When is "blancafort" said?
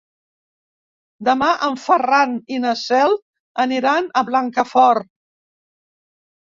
4.35-5.13